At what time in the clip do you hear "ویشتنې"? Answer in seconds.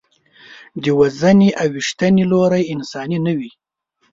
1.75-2.23